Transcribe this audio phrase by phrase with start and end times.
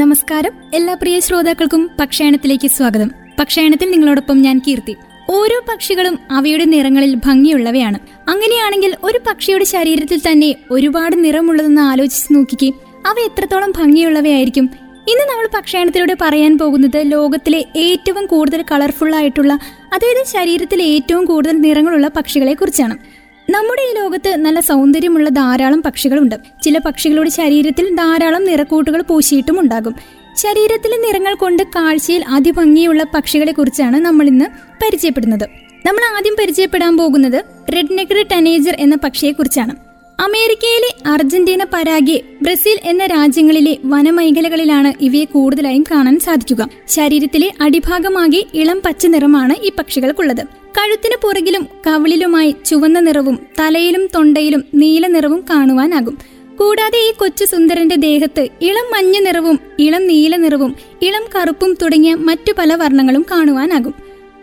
[0.00, 0.52] നമസ്കാരം.
[0.74, 3.10] എല്ലാ പ്രിയ ശ്രോതാക്കൾക്കും പക്ഷായണത്തിലേക്ക് സ്വാഗതം.
[3.38, 4.96] പക്ഷായണത്തിൽ നിങ്ങളോടൊപ്പം ഞാൻ കീർത്തി.
[5.30, 7.98] ഓരോ പക്ഷികളും അവയുടെ നിറങ്ങളിൽ ഭംഗിയുള്ളവയാണ്.
[8.30, 12.68] അങ്ങനെയാണെങ്കിൽ ഒരു പക്ഷിയുടെ ശരീരത്തിൽ തന്നെ ഒരുപാട് നിറമുള്ളതെന്ന് ആലോചിച്ച് നോക്കിക്കേ
[13.06, 14.64] അവ എത്രത്തോളം ഭംഗിയുള്ളവയായിരിക്കും.
[15.08, 19.52] ഇന്ന് നമ്മൾ പക്ഷായണത്തിലൂടെ പറയാൻ പോകുന്നത് ലോകത്തിലെ ഏറ്റവും കൂടുതൽ കളർഫുൾ ആയിട്ടുള്ള
[19.94, 23.19] അതായത് ശരീരത്തിലെ ഏറ്റവും കൂടുതൽ നിറങ്ങളുള്ള പക്ഷികളെ കുറിച്ചാണ്
[23.50, 26.34] നമ്മുടെ ഈ ലോകത്ത് നല്ല സൗന്ദര്യമുള്ള ധാരാളം പക്ഷികളുണ്ട്.
[26.64, 29.94] ചില പക്ഷികളുടെ ശരീരത്തിൽ ധാരാളം നിറക്കൂട്ടുകൾ പൂശിയിട്ടും ഉണ്ടാകും.
[30.36, 34.44] ശരീരത്തിലെ നിറങ്ങൾ കൊണ്ട് കാഴ്ചയിൽ അതിഭംഗിയുള്ള പക്ഷികളെ കുറിച്ചാണ് നമ്മൾ ഇന്ന്
[34.82, 35.46] പരിചയപ്പെടുന്നത്.
[35.86, 39.89] നമ്മൾ ആദ്യം പരിചയപ്പെടാൻ പോകുന്നത് റെഡ് നെക്കഡ് ടനേജർ എന്ന പക്ഷിയെ പക്ഷിയെക്കുറിച്ചാണ്.
[40.24, 46.68] അമേരിക്കയിലെ അർജന്റീന പരാഗ്വെ ബ്രസീൽ എന്ന രാജ്യങ്ങളിലെ വനമേഖലകളിലാണ് ഇവയെ കൂടുതലായും കാണാൻ സാധിക്കുക.
[46.88, 50.42] ശരീരത്തിലെ അടിഭാഗമാകെ ഇളം പച്ച നിറമാണ് ഈ പക്ഷികൾക്കുള്ളത്.
[50.78, 56.18] കഴുത്തിന് പുറകിലും കവിളിലുമായി ചുവന്ന നിറവും തലയിലും തൊണ്ടയിലും നീല നിറവും കാണുവാനാകും.
[56.58, 62.52] കൂടാതെ ഈ കൊച്ചു സുന്ദരന്റെ ദേഹത്ത് ഇളം മഞ്ഞ നിറവും ഇളം നീല നിറവും ഇളം കറുപ്പും തുടങ്ങിയ മറ്റു
[62.58, 63.94] പല വർണങ്ങളും കാണുവാനാകും.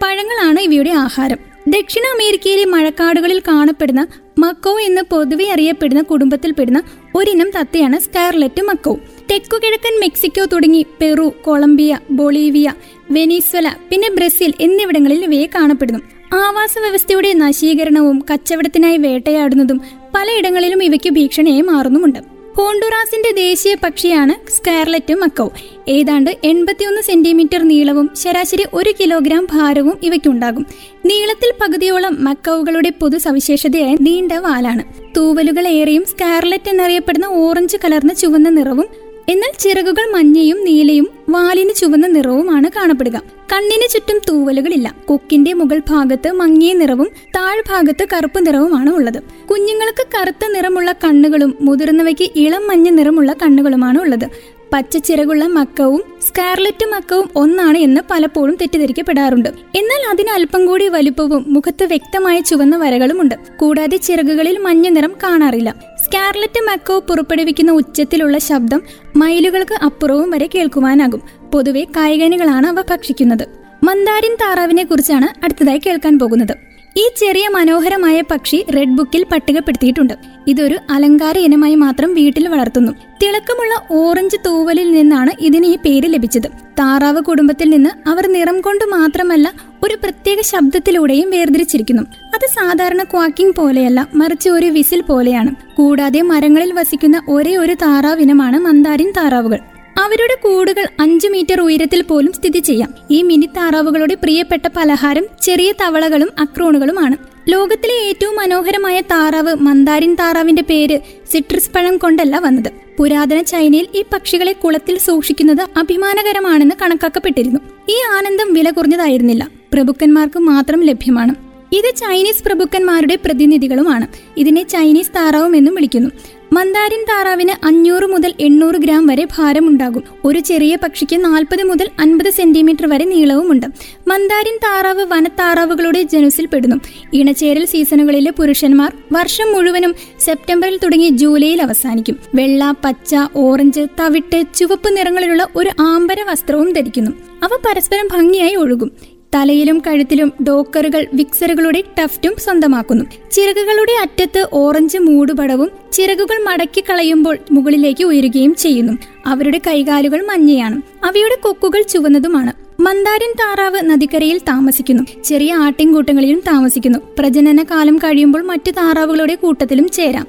[0.04, 1.57] പഴങ്ങളാണ് ഇവയുടെ ആഹാരം.
[1.68, 6.84] ദക്ഷിണ അമേരിക്കയിലെ മഴക്കാടുകളിൽ കാണപ്പെടുന്ന മക്കോ എന്ന് പൊതുവെ അറിയപ്പെടുന്ന കുടുംബത്തിൽപ്പെടുന്ന
[7.16, 9.00] ഒരിനം തത്തയാണ് സ്കാർലറ്റ് മക്കോ.
[9.32, 12.74] തെക്കുകിഴക്കൻ മെക്സിക്കോ തുടങ്ങി പെറു കൊളംബിയ ബൊളീവിയ
[13.12, 16.00] വെനീസ്വല പിന്നെ ബ്രസീൽ എന്നിവിടങ്ങളിൽ ഇവയെ കാണപ്പെടുന്നു.
[16.34, 19.82] ആവാസ വ്യവസ്ഥയുടെ നശീകരണവും കച്ചവടത്തിനായി വേട്ടയാടുന്നതും
[20.16, 22.20] പലയിടങ്ങളിലും ഇവയ്ക്ക് ഭീഷണിയായി മാറുന്നുമുണ്ട്.
[22.58, 25.52] ഹോണ്ടുറാസിന്റെ ദേശീയ പക്ഷിയാണ് സ്കാർലറ്റ് മക്കോ.
[25.88, 30.66] ഏതാണ്ട് എൺപത്തിയൊന്ന് സെന്റിമീറ്റർ നീളവും ശരാശരി ഒരു കിലോഗ്രാം ഭാരവും ഇവയ്ക്കുണ്ടാകും.
[31.06, 34.84] നീളത്തിൽ പകുതിയോളം മക്കവുകളുടെ പൊതു സവിശേഷതയായ നീണ്ട വാലാണ്.
[35.18, 38.86] തൂവലുകൾ ഏറെയും സ്കാർലറ്റ് എന്നറിയപ്പെടുന്ന ഓറഞ്ച് കലർന്ന ചുവന്ന നിറവും
[39.30, 43.22] എന്നാൽ ചിറകുകൾ മഞ്ഞയും നീലയും വാലിന് ചുവന്ന നിറവുമാണ് കാണപ്പെടുക.
[43.54, 44.96] കണ്ണിന് ചുറ്റും തൂവലുകളില്ല.
[45.06, 49.24] കൊക്കിന്റെ മുകൾ ഭാഗത്ത് മങ്ങിയ നിറവും താഴ്ഭാഗത്ത് കറുപ്പ് നിറവുമാണ് ഉള്ളത്.
[49.52, 54.57] കുഞ്ഞുങ്ങൾക്ക് കറുത്ത നിറമുള്ള കണ്ണുകളും മുതിർന്നവയ്ക്ക് ഇളം മഞ്ഞ നിറമുള്ള കണ്ണുകളുമാണ് ഉള്ളത്.
[54.74, 59.50] പച്ച ചിറകുള്ള മക്കവും സ്കാർലറ്റ് മക്കവും ഒന്നാണ് എന്ന് പലപ്പോഴും തെറ്റിദ്ധരിക്കപ്പെടാറുണ്ട്.
[59.50, 63.36] എന്നാൽ അതിന് അല്പം കൂടി വലുപ്പവും മുഖത്ത് വ്യക്തമായ ചുവന്ന വരകളുമുണ്ട്.
[63.58, 65.76] കൂടാതെ ചിറകുകളിൽ മഞ്ഞ നിറം കാണാറില്ല.
[66.06, 68.82] സ്കാർലറ്റ് മക്കോ പുറപ്പെടുവിക്കുന്ന ഉച്ചത്തിലുള്ള ശബ്ദം
[69.16, 71.22] മൈലുകൾക്ക് അപ്പുറവും വരെ കേൾക്കുവാനാകും.
[71.54, 73.48] പൊതുവെ കായികനികളാണ് അവ ഭക്ഷിക്കുന്നത്.
[73.84, 76.67] മന്ദാരിൻ താറാവിനെ കുറിച്ചാണ് അടുത്തതായി കേൾക്കാൻ പോകുന്നത്.
[77.00, 80.14] ഈ ചെറിയ മനോഹരമായ പക്ഷി റെഡ് ബുക്കിൽ പട്ടികപ്പെടുത്തിയിട്ടുണ്ട്.
[80.48, 82.92] ഇതൊരു അലങ്കാര ഇനമായി മാത്രം വീട്ടിൽ വളർത്തുന്നു.
[83.22, 86.48] തിളക്കമുള്ള ഓറഞ്ച് തൂവലിൽ നിന്നാണ് ഇതിന് ഈ പേര് ലഭിച്ചത്.
[86.80, 89.54] താറാവ് കുടുംബത്തിൽ നിന്ന് അവർ നിറം കൊണ്ട് മാത്രമല്ല
[89.84, 92.04] ഒരു പ്രത്യേക ശബ്ദത്തിലൂടെയും വേർതിരിച്ചിരിക്കുന്നു.
[92.36, 95.54] അത് സാധാരണ ക്വാക്കിംഗ് പോലെയല്ല മറിച്ച് ഒരു വിസിൽ പോലെയാണ്.
[95.76, 99.60] കൂടാതെ മരങ്ങളിൽ വസിക്കുന്ന ഒരേ ഒരു താറാവിനമാണ് മന്ദാരിൻ താറാവുകൾ.
[99.98, 102.94] അവരുടെ കൂടുകൾ അഞ്ചു മീറ്റർ ഉയരത്തിൽ പോലും സ്ഥിതി ചെയ്യാം.
[103.12, 107.16] ഈ മിനി താറാവുകളുടെ പ്രിയപ്പെട്ട പലഹാരം ചെറിയ തവളകളും അക്രോണുകളുമാണ്.
[107.50, 111.00] ലോകത്തിലെ ഏറ്റവും മനോഹരമായ താറാവ് മന്ദാരിൻ താറാവിന്റെ പേര്
[111.34, 112.72] സിട്രസ് പഴം കൊണ്ടല്ല വന്നത്.
[113.00, 117.60] പുരാതന ചൈനയിൽ ഈ പക്ഷികളെ കുളത്തിൽ സൂക്ഷിക്കുന്നത് അഭിമാനകരമാണെന്ന് കണക്കാക്കപ്പെട്ടിരുന്നു.
[117.90, 119.50] ഈ ആനന്ദം വില കുറഞ്ഞതായിരുന്നില്ല.
[119.74, 121.36] പ്രഭുക്കന്മാർക്ക് മാത്രം ലഭ്യമാണ്.
[121.72, 124.08] ഇത് ചൈനീസ് പ്രഭുക്കന്മാരുടെ പ്രതിനിധികളുമാണ്.
[124.38, 126.10] ഇതിനെ ചൈനീസ് താറാവും എന്നും വിളിക്കുന്നു.
[126.54, 130.04] മന്ദാരിൻ താറാവിന് അഞ്ഞൂറ് മുതൽ എണ്ണൂറ് ഗ്രാം വരെ ഭാരമുണ്ടാകും.
[130.26, 133.66] ഒരു ചെറിയ പക്ഷിക്ക് നാൽപ്പത് മുതൽ അൻപത് സെന്റിമീറ്റർ വരെ നീളവുമുണ്ട്.
[134.08, 136.76] മന്ദാരിൻ താറാവ് വനത്താറാവുകളുടെ ജനുസിൽ പെടുന്നു.
[137.14, 142.18] ഇണചേരൽ സീസണുകളിലെ പുരുഷന്മാർ വർഷം മുഴുവനും സെപ്റ്റംബറിൽ തുടങ്ങി ജൂലൈയിൽ അവസാനിക്കും.
[142.36, 147.12] വെള്ള പച്ച ഓറഞ്ച് തവിട്ട് ചുവപ്പ് നിറങ്ങളിലുള്ള ഒരു ആംബര വസ്ത്രവും ധരിക്കുന്നു.
[147.44, 149.17] അവ പരസ്പരം ഭംഗിയായി ഒഴുകും.
[149.36, 153.06] തലയിലും കഴുത്തിലും ഡോക്കറുകൾ വിക്സറുകളുടെ ടഫ്റ്റും സ്വന്തമാക്കുന്നു.
[153.32, 158.94] ചിറകുകളുടെ അറ്റത്ത് ഓറഞ്ച് മൂടുപടവും ചിറകുകൾ മടക്കി കളയുമ്പോൾ മുകളിലേക്ക് ഉയരുകയും ചെയ്യുന്നു.
[159.26, 160.82] അവരുടെ കൈകാലുകൾ മഞ്ഞയാണ്.
[161.06, 162.82] അവയുടെ കൊക്കുകൾ ചുവന്നതുമാണ്.
[162.82, 165.24] മന്ദാരൻ താറാവ് നദിക്കരയിൽ താമസിക്കുന്നു.
[165.24, 167.00] ചെറിയ ആട്ടിൻകൂട്ടങ്ങളിലും താമസിക്കുന്നു.
[167.20, 170.28] പ്രജനന കാലം കഴിയുമ്പോൾ മറ്റു താറാവുകളുടെ കൂട്ടത്തിലും ചേരാം.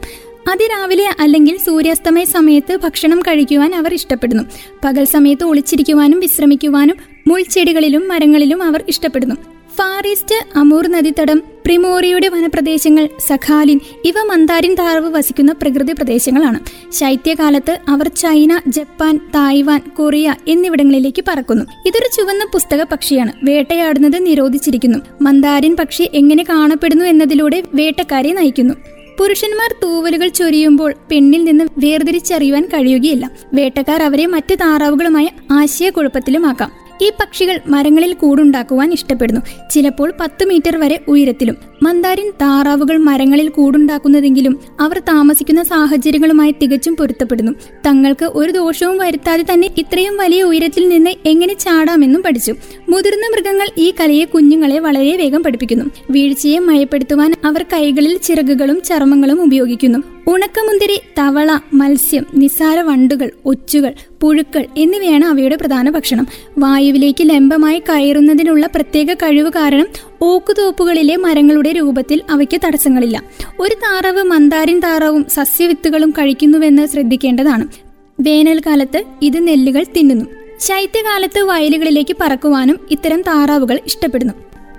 [0.50, 4.42] അതിരാവിലെ അല്ലെങ്കിൽ സൂര്യാസ്തമയ സമയത്ത് ഭക്ഷണം കഴിക്കുവാൻ അവർ ഇഷ്ടപ്പെടുന്നു.
[4.84, 6.97] പകൽ സമയത്ത് ഒളിച്ചിരിക്കുവാനും വിശ്രമിക്കുവാനും
[7.28, 9.34] മുൾച്ചെടികളിലും മരങ്ങളിലും അവർ ഇഷ്ടപ്പെടുന്നു.
[9.78, 16.61] ഫാർ ഈസ്റ്റ് അമൂർ നദീതടം പ്രിമോറിയുടെ വനപ്രദേശങ്ങൾ സഖാലിൻ ഇവ മന്ദാരിൻ താറവ് വസിക്കുന്ന പ്രകൃതി പ്രദേശങ്ങളാണ്.
[16.93, 21.65] ശൈത്യകാലത്ത് അവർ ചൈന ജപ്പാൻ തായ്വാൻ കൊറിയ എന്നിവിടങ്ങളിലേക്ക് പറക്കുന്നു.
[21.86, 23.33] ഇതൊരു ചുവന്ന പുസ്തക പക്ഷിയാണ്.
[23.42, 24.98] വേട്ടയാടുന്നത് നിരോധിച്ചിരിക്കുന്നു.
[25.22, 28.74] മന്ദാരിൻ പക്ഷി എങ്ങനെ കാണപ്പെടുന്നു എന്നതിലൂടെ വേട്ടക്കാരെ നയിക്കുന്നു.
[29.19, 33.31] പുരുഷന്മാർ തൂവലുകൾ ചൊരിയുമ്പോൾ പെണ്ണിൽ നിന്ന് വേർതിരിച്ചറിയുവാൻ കഴിയുകയില്ല.
[33.54, 36.87] വേട്ടക്കാർ അവരെ മറ്റ് താറാവുകളുമായി ആശയക്കുഴപ്പത്തിലുമാക്കാം.
[37.03, 39.41] ഈ പക്ഷികൾ മരങ്ങളിൽ കൂടുണ്ടാക്കുവാൻ ഇഷ്ടപ്പെടുന്നു.
[39.71, 41.56] ചിലപ്പോൾ പത്ത് മീറ്റർ വരെ ഉയരത്തിലും.
[41.83, 47.53] മന്ദാരിൻ താറാവുകൾ മരങ്ങളിൽ കൂടുണ്ടാക്കുന്നതെങ്കിലും അവർ താമസിക്കുന്ന സാഹചര്യങ്ങളുമായി തികച്ചും പൊരുത്തപ്പെടുന്നു.
[47.86, 52.54] തങ്ങൾക്ക് ഒരു ദോഷവും വരുത്താതെ തന്നെ ഇത്രയും വലിയ ഉയരത്തിൽ നിന്ന് എങ്ങനെ ചാടാമെന്നും പഠിച്ചു.
[52.88, 55.84] മുതിർന്ന മൃഗങ്ങൾ ഈ കലയെ കുഞ്ഞുങ്ങളെ വളരെ വേഗം പഠിപ്പിക്കുന്നു.
[56.10, 59.98] വീഴ്ചയെ മയപ്പെടുത്തുവാൻ അവർ കൈകളിൽ ചിറകുകളും ചർമ്മങ്ങളും ഉപയോഗിക്കുന്നു.
[60.26, 66.26] ഉണക്കമുന്തിരി തവള മത്സ്യം നിസാര വണ്ടുകൾ ഒച്ചുകൾ പുഴുക്കൾ എന്നിവയാണ് അവയുടെ പ്രധാന ഭക്ഷണം.
[66.58, 69.86] വായുവിലേക്ക് ലംബമായി കയറുന്നതിനുള്ള പ്രത്യേക കഴിവ് കാരണം
[70.22, 73.22] ഓക്കുതോപ്പുകളിലെ മരങ്ങളുടെ രൂപത്തിൽ അവയ്ക്ക് തടസ്സങ്ങളില്ല.
[73.60, 77.68] ഒരു താറാവ് മന്ദാരിൻ താറാവും സസ്യവിത്തുകളും കഴിക്കുന്നുവെന്ന് ശ്രദ്ധിക്കേണ്ടതാണ്.
[78.20, 80.37] വേനൽക്കാലത്ത് ഇത് നെല്ലുകൾ തിന്നുന്നു.
[80.60, 84.34] ശൈത്യകാലത്ത് വയലുകളിലേക്ക് പറക്കുവാനും ഇത്തരം താറാവുകൾ ഇഷ്ടപ്പെടുന്നു.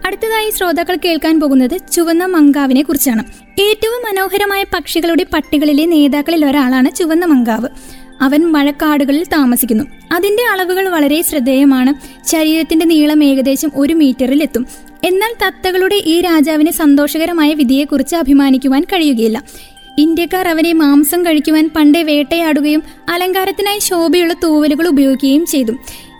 [0.06, 3.24] അടുത്തതായി ശ്രോതാക്കൾ കേൾക്കാൻ പോകുന്നത് ചുവന്ന മങ്കാവിനെ കുറിച്ചാണ്.
[3.62, 7.68] ഏറ്റവും മനോഹരമായ പക്ഷികളുടെ പട്ടികളിലെ നേതാക്കളിൽ ഒരാളാണ് ചുവന്ന മങ്കാവ്.
[8.22, 9.84] അവൻ മഴക്കാടുകളിൽ താമസിക്കുന്നു.
[10.12, 11.94] അതിന്റെ അളവുകൾ വളരെ ശ്രദ്ധേയമാണ്.
[12.30, 14.68] ശരീരത്തിന്റെ നീളം ഏകദേശം ഒരു മീറ്ററിൽ എത്തും.
[15.04, 19.44] എന്നാൽ തത്തകളുടെ ഈ രാജാവിന് സന്തോഷകരമായ വിധിയെക്കുറിച്ച് അഭിമാനിക്കുവാൻ കഴിയുകയില്ല.
[20.00, 25.72] ഇന്ത്യക്കാർ അവനെ മാംസം കഴിക്കുവാൻ പണ്ടേ വേട്ടയാടുകയും അലങ്കാരത്തിനായി ശോഭയുള്ള തൂവലുകൾ ഉപയോഗിക്കുകയും ചെയ്തു.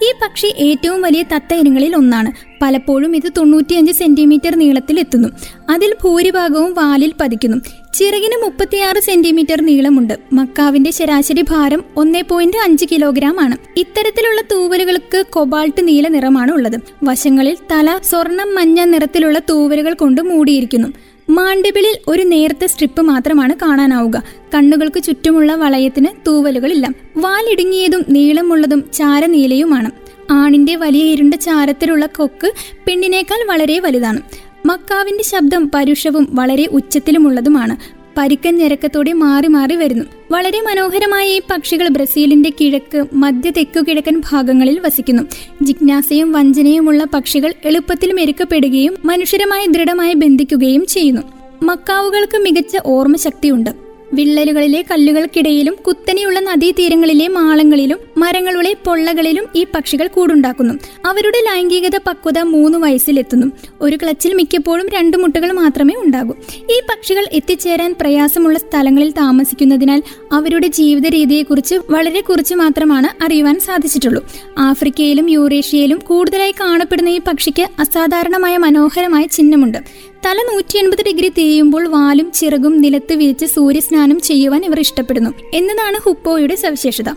[0.04, 2.32] ഈ പക്ഷി ഏറ്റവും വലിയ തത്ത ഇനങ്ങളിൽ ഒന്നാണ്.
[2.62, 5.30] പലപ്പോഴും ഇത് തൊണ്ണൂറ്റിയഞ്ച് സെന്റിമീറ്റർ നീളത്തിൽ എത്തുന്നു.
[5.70, 7.58] അതിൽ ഭൂരിഭാഗവും വാലിൽ പതിക്കുന്നു.
[7.94, 10.20] ചിറകിന് മുപ്പത്തിയാറ് സെന്റിമീറ്റർ നീളമുണ്ട്.
[10.34, 13.58] മക്കാവിന്റെ ശരാശരി ഭാരം ഒന്നേ പോയിന്റ് അഞ്ച് കിലോഗ്രാം ആണ്.
[13.78, 16.80] ഇത്തരത്തിലുള്ള തൂവലുകൾക്ക് കൊബാൾട്ട് നീല നിറമാണ് ഉള്ളത്.
[17.04, 20.88] വശങ്ങളിൽ തല സ്വർണം മഞ്ഞ നിറത്തിലുള്ള തൂവലുകൾ കൊണ്ട് മൂടിയിരിക്കുന്നു.
[21.30, 24.24] മാണ്ടിബിളിൽ ഒരു നേർത്ത സ്ട്രിപ്പ് മാത്രമാണ് കാണാനാവുക.
[24.56, 26.90] കണ്ണുകൾക്ക് ചുറ്റുമുള്ള വളയത്തിന് തൂവലുകളില്ല.
[27.18, 29.92] വാലിടുങ്ങിയതും നീളമുള്ളതും ചാരനീലയുമാണ്.
[30.32, 32.52] ആണിന്റെ വലിയ ഇരുണ്ട ചാരത്തിലുള്ള കൊക്ക്
[32.88, 34.22] പെണ്ണിനേക്കാൾ വളരെ വലുതാണ്.
[34.66, 37.99] മക്കാവിന്റെ ശബ്ദം പരുഷവും വളരെ ഉച്ചത്തിലുമുള്ളതുമാണ്.
[38.18, 40.06] പരിക്കൻ ഞരക്കത്തോടെ മാറി മാറി വരുന്നു.
[40.32, 45.24] വളരെ മനോഹരമായ ഈ പക്ഷികൾ ബ്രസീലിന്റെ കിഴക്ക് മധ്യ തെക്കു കിഴക്കൻ ഭാഗങ്ങളിൽ വസിക്കുന്നു.
[45.62, 51.22] ജിജ്ഞാസയും വഞ്ചനയുമുള്ള പക്ഷികൾ എളുപ്പത്തിൽ മെരുക്കപ്പെടുകയും മനുഷ്യരുമായി ദൃഢമായി ബന്ധിക്കുകയും ചെയ്യുന്നു.
[51.62, 53.89] മക്കാവുകൾക്ക് മികച്ച ഓർമ്മശക്തിയുണ്ട്.
[54.14, 60.74] വിള്ളലുകളിലെ കല്ലുകൾക്കിടയിലും കുത്തനെയുള്ള നദീതീരങ്ങളിലെ മാളങ്ങളിലും മരങ്ങളുടെ പൊള്ളകളിലും ഈ പക്ഷികൾ കൂടുണ്ടാക്കുന്നു.
[61.06, 63.48] അവരുടെ ലൈംഗികത പക്വത മൂന്ന് വയസ്സിലെത്തുന്നു.
[63.82, 66.34] ഒരു ക്ലച്ചിൽ മിക്കപ്പോഴും രണ്ട് മുട്ടകൾ മാത്രമേ ഉണ്ടാകൂ.
[66.60, 74.28] ഈ പക്ഷികൾ എത്തിച്ചേരാൻ പ്രയാസമുള്ള സ്ഥലങ്ങളിൽ താമസിക്കുന്നതിനാൽ അവരുടെ ജീവിത രീതിയെക്കുറിച്ച് വളരെ കുറച്ച് മാത്രമാണ് അറിയുവാൻ സാധിച്ചിട്ടുള്ളൂ.
[74.58, 79.78] ആഫ്രിക്കയിലും യൂറേഷ്യയിലും കൂടുതലായി കാണപ്പെടുന്ന ഈ പക്ഷിക്ക് അസാധാരണമായ മനോഹരമായ ചിഹ്നമുണ്ട്.
[80.26, 86.56] തല നൂറ്റി എൺപത് ഡിഗ്രി തിരിയുമ്പോൾ വാലും ചിറകും നിലത്ത് വിരിച്ച് സൂര്യസ്നാനം ചെയ്യുവാൻ ഇവർ ഇഷ്ടപ്പെടുന്നു എന്നതാണ് ഹുപ്പോയുടെ
[86.56, 87.10] സവിശേഷത.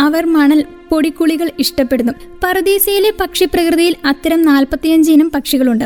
[0.00, 2.12] അവർ മണൽ പൊടിക്കുളികൾ ഇഷ്ടപ്പെടുന്നു.
[2.44, 5.84] പറദീസയിലെ പക്ഷിപ്രകൃതിയിൽ അത്തരം നാൽപ്പത്തിയഞ്ച് ഇനം പക്ഷികളുണ്ട്.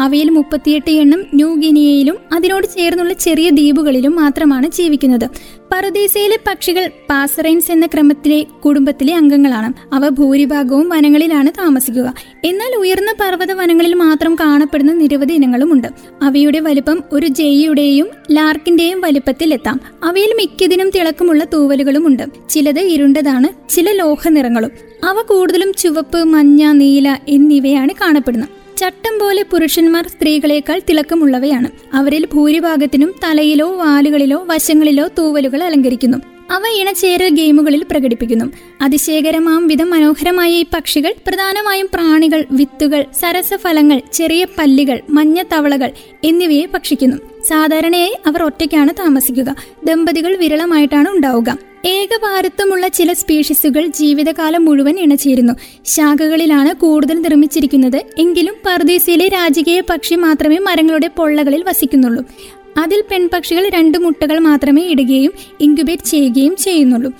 [0.00, 5.30] അവയിൽ മുപ്പത്തിയെട്ട് എണ്ണം ന്യൂ ഗിനിയയിലും അതിനോട് ചേർന്നുള്ള ചെറിയ ദ്വീപുകളിലും മാത്രമാണ് ജീവിക്കുന്നത്.
[5.72, 9.94] പറുദീസയിലെ പക്ഷികൾ പാസറൈൻസ് എന്ന ക്രമത്തിലെ കുടുംബത്തിലെ അംഗങ്ങളാണ്.
[9.94, 12.14] അവ ഭൂരിഭാഗവും വനങ്ങളിലാണ് താമസിക്കുക.
[12.44, 15.88] എന്നാൽ ഉയർന്ന പർവത വനങ്ങളിൽ മാത്രം കാണപ്പെടുന്ന നിരവധി ഇനങ്ങളുമുണ്ട്.
[16.22, 22.22] അവയുടെ വലുപ്പം ഒരു ജെയ്യുടെയും ലാർക്കിന്റെയും വലുപ്പത്തിൽ എത്താം അവയിൽ മിക്കതിനും തിളക്കമുള്ള തൂവലുകളുമുണ്ട്.
[22.50, 24.70] ചിലത് ഇരുണ്ടതാണ് ചില ലോഹ നിറങ്ങളും
[25.04, 28.63] അവ കൂടുതലും ചുവപ്പ് മഞ്ഞ നീല എന്നിവയാണ് കാണപ്പെടുന്നത്.
[28.78, 31.68] ചട്ടം പോലെ പുരുഷന്മാർ സ്ത്രീകളെക്കാൾ തിളക്കമുള്ളവയാണ്.
[31.94, 36.33] അവരിൽ ഭൂരിഭാഗത്തിനും തലയിലോ വാലുകളിലോ വശങ്ങളിലോ തൂവലുകൾ അലങ്കരിക്കുന്നു.
[36.50, 38.44] അവ ഇണചേരൽ ഗെയിമുകളിൽ പ്രകടിപ്പിക്കുന്നു.
[38.82, 45.90] അതിശയകരമാം വിധം മനോഹരമായ ഈ പക്ഷികൾ പ്രധാനമായും പ്രാണികൾ വിത്തുകൾ സരസഫലങ്ങൾ ചെറിയ പല്ലികൾ മഞ്ഞ തവളകൾ
[46.24, 47.16] എന്നിവയെ ഭക്ഷിക്കുന്നു.
[47.48, 49.56] സാധാരണയായി അവർ ഒറ്റയ്ക്കാണ് താമസിക്കുക.
[49.84, 51.58] ദമ്പതികൾ വിരളമായിട്ടാണ് ഉണ്ടാവുക.
[51.86, 55.52] ഏകഭാരത്വമുള്ള ചില സ്പീഷീസുകൾ ജീവിതകാലം മുഴുവൻ ഇണചേരുന്നു.
[55.84, 58.02] ശാഖകളിലാണ് കൂടുതൽ നിർമ്മിച്ചിരിക്കുന്നത്.
[58.18, 62.24] എങ്കിലും പർദീസയിലെ രാജകീയ പക്ഷി മാത്രമേ മരങ്ങളുടെ പൊള്ളകളിൽ വസിക്കുന്നുള്ളൂ.
[62.76, 67.12] അതിൽ പെൺപക്ഷികൾ രണ്ട് മുട്ടകൾ മാത്രമേ ഇടുകയും ഇൻക്യുബേറ്റ് ചെയ്യുകയും ചെയ്യുന്നുള്ളൂ.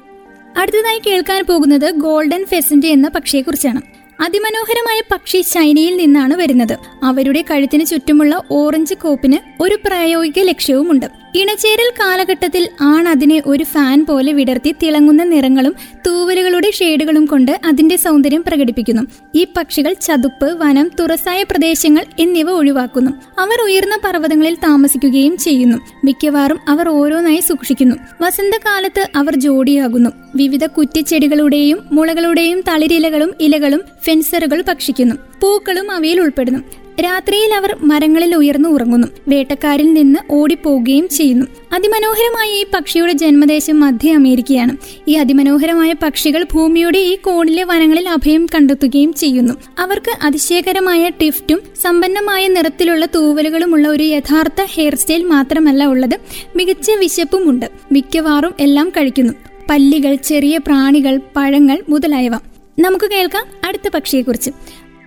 [0.57, 3.81] അടുത്തതായി കേൾക്കാൻ പോകുന്നത് ഗോൾഡൻ ഫെസന്റ് എന്ന പക്ഷിയെക്കുറിച്ചാണ്.
[4.21, 6.79] അതിമനോഹരമായ പക്ഷി ചൈനയിൽ നിന്നാണ് വരുന്നത്.
[7.03, 11.24] അവരുടെ കഴുത്തിന് ചുറ്റുമുള്ള ഓറഞ്ച് കോപ്പിന് ഒരു പ്രായോഗിക ലക്ഷ്യവുമുണ്ട്.
[11.35, 15.75] ഇണചേരൽ കാലഘട്ടത്തിൽ ആൺ അതിനെ ഒരു ഫാൻ പോലെ വിടർത്തി തിളങ്ങുന്ന നിറങ്ങളും
[16.07, 19.03] തൂവലുകളുടെ ഷെയ്ഡുകളും കൊണ്ട് അതിന്റെ സൗന്ദര്യം പ്രകടിപ്പിക്കുന്നു.
[19.35, 23.11] ഈ പക്ഷികൾ ചതുപ്പ് വനം തുറസായ പ്രദേശങ്ങൾ എന്നിവ ഒഴിവാക്കുന്നു.
[23.39, 25.79] അവർ ഉയർന്ന പർവതങ്ങളിൽ താമസിക്കുകയും ചെയ്യുന്നു.
[26.05, 27.97] മിക്കവാറും അവർ ഓരോന്നായി സൂക്ഷിക്കുന്നു.
[28.21, 30.11] വസന്തകാലത്ത് അവർ ജോഡിയാകുന്നു.
[30.35, 35.15] വിവിധ കുറ്റിച്ചെടികളുടെയും മുളകളുടെയും തളിരിലകളും ഇലകളും ഫെൻസറുകൾ ഭക്ഷിക്കുന്നു.
[35.41, 36.84] പൂക്കളും അവയിൽ ഉൾപ്പെടുന്നു.
[37.01, 39.09] രാത്രിയിൽ അവർ മരങ്ങളിൽ ഉയർന്നു ഉറങ്ങുന്നു.
[39.29, 41.47] വേട്ടക്കാരിൽ നിന്ന് ഓടിപ്പോവുകയും ചെയ്യുന്നു.
[41.73, 44.77] അതിമനോഹരമായ ഈ പക്ഷിയുടെ ജന്മദേശം മധ്യ അമേരിക്കയാണ്.
[45.09, 49.55] ഈ അതിമനോഹരമായ പക്ഷികൾ ഭൂമിയുടെ ഈ കോണിലെ വനങ്ങളിൽ അഭയം കണ്ടെത്തുകയും ചെയ്യുന്നു.
[49.79, 56.19] അവർക്ക് അതിശയകരമായ ടിഫ്റ്റും സമ്പന്നമായ നിറത്തിലുള്ള തൂവലുകളുമുള്ള ഒരു യഥാർത്ഥ ഹെയർ സ്റ്റൈൽ മാത്രമല്ല ഉള്ളത്.
[56.57, 57.67] മികച്ച വിശപ്പുമുണ്ട്.
[57.93, 59.33] മിക്കവാറും എല്ലാം കഴിക്കുന്നു.
[59.71, 62.33] പല്ലികൾ ചെറിയ പ്രാണികൾ പഴങ്ങൾ മുതലായവ.
[62.79, 64.51] നമുക്ക് കേൾക്കാം അടുത്ത പക്ഷിയെക്കുറിച്ച്.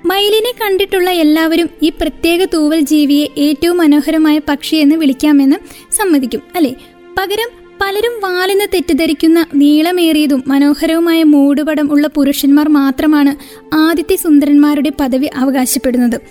[0.05, 5.55] മയിലിനെ കണ്ടിട്ടുള്ള എല്ലാവരും ഈ പ്രത്യേക തൂവൽ ജീവിയെ ഏറ്റവും മനോഹരമായ പക്ഷി എന്ന് വിളിക്കാമെന്ന്
[5.95, 6.75] സമ്മതിക്കും അല്ലെ?
[7.17, 7.49] പകരം
[7.81, 13.35] പലരും വാലെന്ന് തെറ്റിദ്ധരിക്കുന്ന നീളമേറിയതും മനോഹരവുമായ മൂടുപടം ഉള്ള പുരുഷന്മാർ മാത്രമാണ്
[13.75, 16.21] ആദിത്യ സുന്ദരന്മാരുടെ പദവി അവകാശപ്പെടുന്നത്.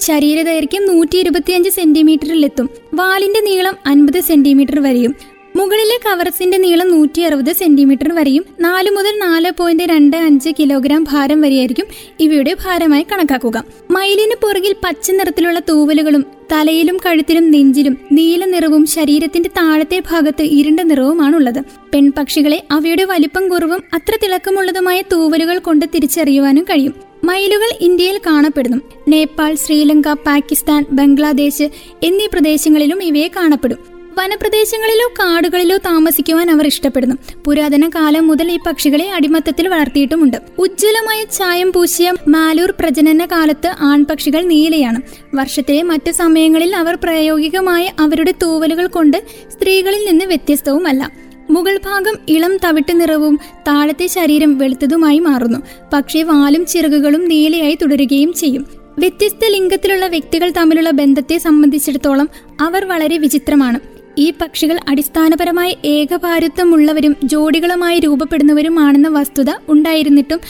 [0.00, 2.70] ശരീരദൈർഘ്യം നൂറ്റി ഇരുപത്തിയഞ്ച് സെന്റിമീറ്ററിലെത്തും.
[2.94, 5.14] വാലിന്റെ നീളം അൻപത് സെന്റിമീറ്റർ വരെയും.
[5.56, 11.40] മുകളിലെ കവറസിന്റെ നീളം നൂറ്റി അറുപത് സെന്റിമീറ്റർ വരെയും നാല് മുതൽ നാല് പോയിന്റ് രണ്ട് അഞ്ച് കിലോഗ്രാം ഭാരം
[11.40, 11.86] വരെയായിരിക്കും
[12.20, 13.64] ഇവയുടെ ഭാരമായി കണക്കാക്കുക.
[13.90, 21.62] മയിലിന് പുറകിൽ പച്ച നിറത്തിലുള്ള തൂവലുകളും തലയിലും കഴുത്തിലും നെഞ്ചിലും നീല നിറവും ശരീരത്തിന്റെ താഴത്തെ ഭാഗത്ത് ഇരുണ്ട നിറവുമാണുള്ളത്.
[21.94, 26.94] പെൺപക്ഷികളെ അവയുടെ വലിപ്പം കുറവും അത്ര തിളക്കമുള്ളതുമായ തൂവലുകൾ കൊണ്ട് തിരിച്ചറിയുവാനും കഴിയും.
[27.24, 28.76] മയിലുകൾ ഇന്ത്യയിൽ കാണപ്പെടുന്നു.
[29.08, 31.68] നേപ്പാൾ ശ്രീലങ്ക പാകിസ്ഥാൻ ബംഗ്ലാദേശ്
[32.02, 33.95] എന്നീ പ്രദേശങ്ങളിലും ഇവയെ കാണപ്പെടും.
[34.18, 37.16] വനപ്രദേശങ്ങളിലോ കാടുകളിലോ താമസിക്കുവാൻ അവർ ഇഷ്ടപ്പെടുന്നു.
[37.44, 40.36] പുരാതന കാലം മുതൽ ഈ പക്ഷികളെ അടിമത്തത്തിൽ വളർത്തിയിട്ടുമുണ്ട്.
[40.58, 45.00] ഉജ്ജ്വലമായ ചായം പൂശിയ മാലൂർ പ്രജനന കാലത്ത് ആൺപക്ഷികൾ നീലയാണ്.
[45.34, 51.10] വർഷത്തിലെ മറ്റു സമയങ്ങളിൽ അവർ പ്രായോഗികമായ അവരുടെ തൂവലുകൾ കൊണ്ട് സ്ത്രീകളിൽ നിന്ന് വ്യത്യസ്തവുമല്ല.
[51.50, 55.58] മുകൾ ഭാഗം ഇളം തവിട്ട് നിറവും താഴത്തെ ശരീരം വെളുത്തതുമായി മാറുന്നു.
[55.92, 58.66] പക്ഷേ വാലും ചിറകുകളും നീലയായി തുടരുകയും ചെയ്യും.
[58.98, 62.28] വ്യത്യസ്ത ലിംഗത്തിലുള്ള വ്യക്തികൾ തമ്മിലുള്ള ബന്ധത്തെ സംബന്ധിച്ചിടത്തോളം
[62.60, 63.95] അവർ വളരെ വിചിത്രമാണ്.
[64.18, 70.40] ഈ പക്ഷികൾ അടിസ്ഥാനപരമായി ഏകഭാരത്വമുള്ളവരും ജോഡികളുമായി രൂപപ്പെടുന്നവരുമാണെന്ന വസ്തുത ഉണ്ടായിരുന്നിട്ടും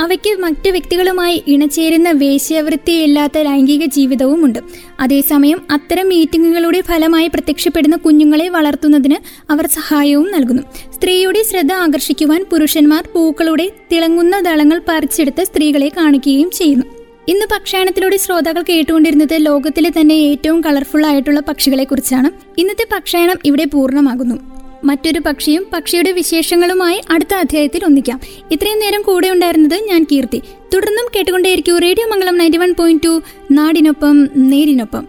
[0.00, 4.58] അവയ്ക്ക് മറ്റു വ്യക്തികളുമായി ഇണചേരുന്ന വേശ്യാവൃത്തിയില്ലാത്ത ലൈംഗിക ജീവിതവുമുണ്ട്.
[5.00, 9.16] അതേസമയം അത്തരം മീറ്റിങ്ങുകളുടെ ഫലമായി പ്രത്യക്ഷപ്പെടുന്ന കുഞ്ഞുങ്ങളെ വളർത്തുന്നതിന്
[9.52, 10.62] അവർ സഹായവും നൽകുന്നു.
[10.94, 16.93] സ്ത്രീയുടെ ശ്രദ്ധ ആകർഷിക്കുവാൻ പുരുഷന്മാർ പൂക്കളുടെ തിളങ്ങുന്ന ദളങ്ങൾ പറിച്ചെടുത്ത് സ്ത്രീകളെ കാണിക്കുകയും ചെയ്യുന്നു.
[17.28, 24.36] ഇന്ന് പക്ഷായണത്തിലൂടെ ശ്രോതാക്കൾ കേട്ടുകൊണ്ടിരുന്നത് ലോകത്തിലെ തന്നെ ഏറ്റവും കളർഫുൾ ആയിട്ടുള്ള പക്ഷികളെ കുറിച്ചാണ് ഇന്നത്തെ പക്ഷായണം ഇവിടെ പൂർണമാകുന്നു.
[24.84, 28.20] മറ്റൊരു പക്ഷിയും പക്ഷിയുടെ വിശേഷങ്ങളുമായി അടുത്ത അധ്യായത്തിൽ ഒന്നിക്കാം.
[28.52, 30.42] ഇത്രയും നേരം കൂടെ ഉണ്ടായിരുന്നത് ഞാൻ കീർത്തി.
[30.74, 35.06] തുടർന്നും കേട്ടുകൊണ്ടേയിരിക്കും radio Mangalam ninety one point two നാടിനൊപ്പം നേരിനൊപ്പം.